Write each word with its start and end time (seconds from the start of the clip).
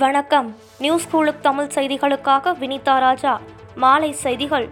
வணக்கம் 0.00 0.46
நியூஸ் 0.78 1.02
ஸ்கூலுக்கு 1.02 1.40
தமிழ் 1.40 1.72
செய்திகளுக்காக 1.74 2.52
வினிதா 2.60 2.94
ராஜா 2.98 3.32
மாலை 3.76 4.08
செய்திகள் 4.20 4.66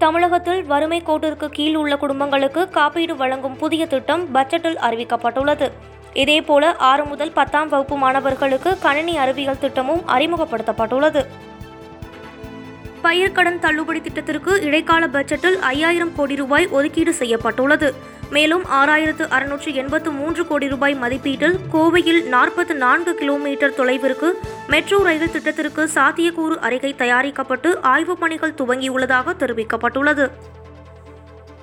தமிழகத்தில் 0.00 0.62
வறுமை 0.64 0.98
கோட்டிற்கு 1.00 1.46
கீழ் 1.48 1.76
உள்ள 1.76 1.96
குடும்பங்களுக்கு 1.96 2.62
காப்பீடு 2.68 3.14
வழங்கும் 3.16 3.56
புதிய 3.56 3.86
திட்டம் 3.86 4.24
பட்ஜெட்டில் 4.32 4.78
அறிவிக்கப்பட்டுள்ளது 4.78 5.68
இதேபோல 6.14 6.72
ஆறு 6.82 7.04
முதல் 7.04 7.32
பத்தாம் 7.32 7.68
வகுப்பு 7.68 7.98
மாணவர்களுக்கு 7.98 8.72
கணினி 8.78 9.14
அறிவியல் 9.16 9.60
திட்டமும் 9.60 10.02
அறிமுகப்படுத்தப்பட்டுள்ளது 10.08 11.22
பயிர்க்கடன் 13.02 13.60
தள்ளுபடி 13.60 14.00
திட்டத்திற்கு 14.00 14.54
இடைக்கால 14.62 15.06
பட்ஜெட்டில் 15.08 15.60
ஐயாயிரம் 15.68 16.14
கோடி 16.14 16.34
ரூபாய் 16.34 16.68
ஒதுக்கீடு 16.70 17.14
செய்யப்பட்டுள்ளது 17.14 17.90
மேலும் 18.30 18.64
ஆறாயிரத்து 18.70 19.24
அறுநூற்று 19.28 19.70
எண்பத்து 19.74 20.10
மூன்று 20.10 20.46
கோடி 20.46 20.66
ரூபாய் 20.68 20.94
மதிப்பீட்டில் 20.94 21.56
கோவையில் 21.72 22.20
நாற்பத்து 22.28 22.74
நான்கு 22.74 23.14
கிலோமீட்டர் 23.14 23.74
தொலைவிற்கு 23.74 24.28
மெட்ரோ 24.68 24.98
ரயில் 25.02 25.32
திட்டத்திற்கு 25.32 25.84
சாத்தியக்கூறு 25.94 26.56
அறிக்கை 26.60 26.92
தயாரிக்கப்பட்டு 26.94 27.70
ஆய்வுப் 27.86 28.20
பணிகள் 28.20 28.56
துவங்கியுள்ளதாக 28.58 29.34
தெரிவிக்கப்பட்டுள்ளது 29.36 30.26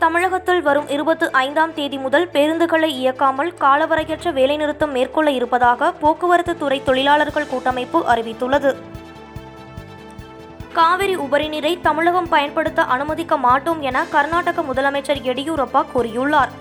தமிழகத்தில் 0.00 0.61
வரும் 0.61 0.89
இருபத்து 0.89 1.25
ஐந்தாம் 1.39 1.73
தேதி 1.73 1.97
முதல் 1.97 2.27
பேருந்துகளை 2.33 2.89
இயக்காமல் 2.97 3.51
காலவரையற்ற 3.59 4.31
வேலைநிறுத்தம் 4.33 4.91
மேற்கொள்ள 4.91 5.29
இருப்பதாக 5.31 5.91
போக்குவரத்து 6.01 6.53
துறை 6.57 6.79
தொழிலாளர்கள் 6.83 7.49
கூட்டமைப்பு 7.49 8.01
அறிவித்துள்ளது 8.07 8.71
காவிரி 10.77 11.13
உபரிநீரை 11.17 11.71
தமிழகம் 11.81 12.27
பயன்படுத்த 12.27 12.81
அனுமதிக்க 12.85 13.33
மாட்டோம் 13.37 13.79
என 13.81 14.03
கர்நாடக 14.05 14.63
முதலமைச்சர் 14.63 15.21
எடியூரப்பா 15.23 15.81
கூறியுள்ளார் 15.93 16.51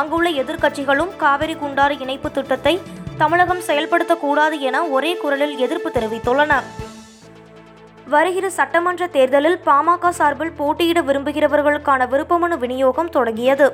அங்குள்ள 0.00 0.28
எதிர்க்கட்சிகளும் 0.42 1.12
காவிரி 1.16 1.54
குண்டாறு 1.54 1.94
இணைப்பு 2.00 2.28
திட்டத்தை 2.30 2.74
தமிழகம் 3.18 3.62
செயல்படுத்தக்கூடாது 3.66 4.58
என 4.60 4.76
ஒரே 4.88 5.12
குரலில் 5.14 5.54
எதிர்ப்பு 5.58 5.90
தெரிவித்துள்ளன 5.90 6.52
வருகிற 8.06 8.46
சட்டமன்ற 8.50 9.02
தேர்தலில் 9.06 9.58
பாமக 9.66 10.10
சார்பில் 10.10 10.54
போட்டியிட 10.56 11.00
விரும்புகிறவர்களுக்கான 11.02 12.08
விருப்பமனு 12.08 12.58
விநியோகம் 12.58 13.10
தொடங்கியது 13.10 13.68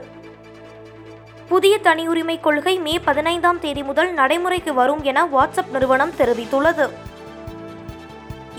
புதிய 1.49 1.75
தனியுரிமை 1.85 2.39
கொள்கை 2.41 2.77
மே 2.79 2.95
பதினைந்தாம் 3.05 3.61
தேதி 3.61 3.83
முதல் 3.83 4.11
நடைமுறைக்கு 4.13 4.75
வரும் 4.75 5.05
என 5.05 5.27
வாட்ஸ்அப் 5.27 5.71
நிறுவனம் 5.71 6.17
தெரிவித்துள்ளது 6.19 6.87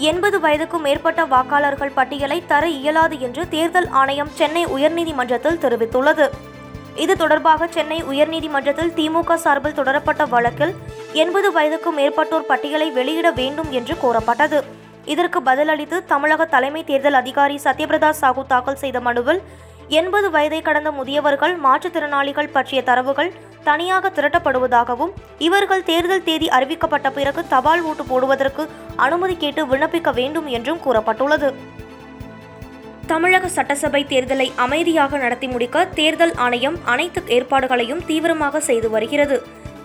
எண்பது 0.04 0.38
வயதுக்கும் 0.40 0.84
மேற்பட்ட 0.84 1.22
வாக்காளர்கள் 1.26 1.96
பட்டியலை 1.96 2.38
தர 2.46 2.64
இயலாது 2.76 3.16
என்று 3.20 3.44
தேர்தல் 3.50 3.90
ஆணையம் 3.94 4.32
சென்னை 4.34 4.64
உயர்நீதிமன்றத்தில் 4.68 5.62
தெரிவித்துள்ளது 5.62 6.28
இது 6.96 7.14
தொடர்பாக 7.18 7.68
சென்னை 7.68 8.00
உயர்நீதிமன்றத்தில் 8.04 8.94
திமுக 8.94 9.38
சார்பில் 9.38 9.76
தொடரப்பட்ட 9.76 10.24
வழக்கில் 10.26 10.74
எண்பது 11.14 11.50
வயதுக்கும் 11.52 11.98
மேற்பட்டோர் 11.98 12.48
பட்டியலை 12.48 12.90
வெளியிட 12.92 13.28
வேண்டும் 13.32 13.70
என்று 13.72 13.94
கோரப்பட்டது 14.02 14.60
இதற்கு 15.06 15.40
பதிலளித்து 15.42 15.98
தமிழக 16.06 16.48
தலைமை 16.48 16.82
தேர்தல் 16.84 17.20
அதிகாரி 17.20 17.56
சத்யபிரதா 17.64 18.12
சாஹூ 18.22 18.44
தாக்கல் 18.46 18.82
செய்த 18.84 18.98
மனுவில் 19.00 19.40
எண்பது 19.92 20.28
வயதை 20.30 20.60
கடந்த 20.62 20.90
முதியவர்கள் 20.92 21.56
மாற்றுத்திறனாளிகள் 21.58 22.52
பற்றிய 22.52 22.82
தரவுகள் 22.82 23.32
தனியாக 23.70 24.12
திரட்டப்படுவதாகவும் 24.12 25.12
இவர்கள் 25.40 25.84
தேர்தல் 25.84 26.24
தேதி 26.24 26.48
அறிவிக்கப்பட்ட 26.50 27.08
பிறகு 27.12 27.42
தபால் 27.48 27.84
ஓட்டு 27.84 28.04
போடுவதற்கு 28.04 28.64
அனுமதி 29.00 29.36
கேட்டு 29.38 29.64
விண்ணப்பிக்க 29.68 30.12
வேண்டும் 30.14 30.48
என்றும் 30.52 30.82
கூறப்பட்டுள்ளது 30.84 31.50
தமிழக 33.08 33.46
சட்டசபை 33.50 34.02
தேர்தலை 34.06 34.46
அமைதியாக 34.58 35.18
நடத்தி 35.18 35.48
முடிக்க 35.48 35.86
தேர்தல் 35.94 36.34
ஆணையம் 36.38 36.78
அனைத்து 36.86 37.22
ஏற்பாடுகளையும் 37.30 38.04
தீவிரமாக 38.06 38.60
செய்து 38.62 38.90
வருகிறது 38.90 39.38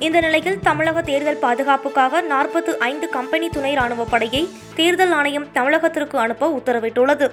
இந்த 0.00 0.18
நிலையில் 0.20 0.60
தமிழக 0.60 1.02
தேர்தல் 1.02 1.42
பாதுகாப்புக்காக 1.42 2.22
நாற்பத்து 2.27 2.72
ஐந்து 2.86 3.06
கம்பெனி 3.08 3.48
துணை 3.48 3.72
ராணுவ 3.74 4.04
படையை 4.04 4.42
தேர்தல் 4.74 5.12
ஆணையம் 5.12 5.50
தமிழகத்திற்கு 5.54 6.16
அனுப்ப 6.18 6.48
உத்தரவிட்டுள்ளது 6.56 7.28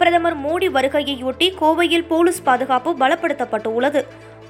பிரதமர் 0.00 0.38
மோடி 0.38 0.68
வருகையையொட்டி 0.70 1.46
கோவையில் 1.60 2.08
போலீஸ் 2.08 2.40
பாதுகாப்பு 2.42 2.90
பலப்படுத்தப்பட்டு 2.98 3.68
உள்ளது 3.72 4.00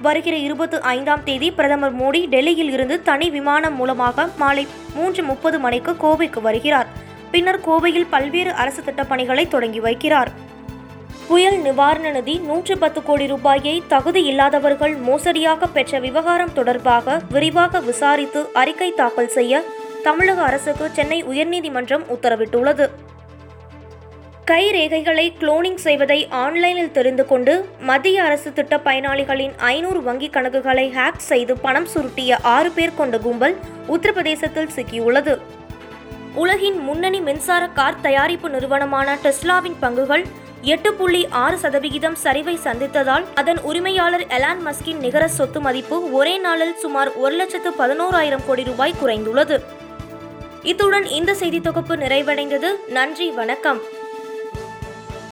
வருகிற 0.01 0.35
இருபத்தி 0.37 0.77
ஐந்தாம் 0.89 1.23
தேதி 1.23 1.47
பிரதமர் 1.51 1.95
மோடி 1.95 2.21
டெல்லியில் 2.27 2.71
இருந்து 2.71 2.95
தனி 3.01 3.27
விமானம் 3.29 3.75
மூலமாக 3.75 4.27
மாலை 4.37 4.65
மூன்று 4.95 5.21
முப்பது 5.23 5.57
மணிக்கு 5.59 5.93
கோவைக்கு 6.01 6.41
வருகிறார் 6.41 6.89
பின்னர் 7.31 7.63
கோவையில் 7.65 8.11
பல்வேறு 8.11 8.51
அரசு 8.55 8.81
திட்டப்பணிகளை 8.81 9.45
தொடங்கி 9.47 9.79
வைக்கிறார் 9.79 10.31
புயல் 11.27 11.57
நிவாரண 11.61 12.07
நிதி 12.11 12.35
நூற்று 12.39 12.75
பத்து 12.77 12.99
கோடி 13.03 13.25
ரூபாயை 13.25 13.73
தகுதி 13.87 14.21
இல்லாதவர்கள் 14.23 14.93
மோசடியாக 14.99 15.67
பெற்ற 15.67 15.99
விவகாரம் 15.99 16.53
தொடர்பாக 16.53 17.17
விரிவாக 17.31 17.81
விசாரித்து 17.81 18.43
அறிக்கை 18.53 18.89
தாக்கல் 18.93 19.33
செய்ய 19.33 19.63
தமிழக 20.03 20.41
அரசுக்கு 20.41 20.87
சென்னை 20.93 21.19
உயர்நீதிமன்றம் 21.23 22.07
உத்தரவிட்டுள்ளது 22.09 22.87
கை 24.47 24.65
ரேகைகளை 24.73 25.23
குளோனிங் 25.39 25.79
செய்வதை 25.83 26.17
ஆன்லைனில் 26.41 26.91
தெரிந்து 26.91 27.23
கொண்டு 27.25 27.53
மத்திய 27.81 28.17
அரசு 28.23 28.49
திட்ட 28.53 28.75
பயனாளிகளின் 28.79 29.55
ஐநூறு 29.67 29.99
வங்கிக் 30.01 30.33
கணக்குகளை 30.35 30.85
ஹேக் 30.89 31.25
செய்து 31.25 31.53
பணம் 31.57 31.87
சுருட்டிய 31.93 32.37
ஆறு 32.51 32.69
பேர் 32.71 32.95
கொண்ட 32.95 33.17
கும்பல் 33.17 33.55
உத்தரப்பிரதேசத்தில் 33.87 34.71
சிக்கியுள்ளது 34.75 35.33
உலகின் 36.35 36.77
முன்னணி 36.81 37.19
மின்சார 37.21 37.63
கார் 37.71 38.01
தயாரிப்பு 38.01 38.49
நிறுவனமான 38.49 39.17
டெஸ்லாவின் 39.21 39.77
பங்குகள் 39.81 40.23
எட்டு 40.67 40.91
புள்ளி 40.93 41.23
ஆறு 41.39 41.57
சதவிகிதம் 41.57 42.17
சரிவை 42.23 42.55
சந்தித்ததால் 42.63 43.27
அதன் 43.35 43.61
உரிமையாளர் 43.63 44.25
எலான் 44.31 44.63
மஸ்கின் 44.63 44.99
நிகர 44.99 45.27
சொத்து 45.33 45.61
மதிப்பு 45.61 45.99
ஒரே 46.13 46.37
நாளில் 46.37 46.75
சுமார் 46.77 47.11
ஒரு 47.17 47.35
லட்சத்து 47.35 47.71
பதினோராயிரம் 47.79 48.47
கோடி 48.47 48.63
ரூபாய் 48.63 48.99
குறைந்துள்ளது 48.99 49.59
இத்துடன் 50.63 51.07
இந்த 51.13 51.31
செய்தி 51.35 51.61
தொகுப்பு 51.61 51.95
நிறைவடைந்தது 51.97 52.71
நன்றி 52.91 53.29
வணக்கம் 53.35 53.81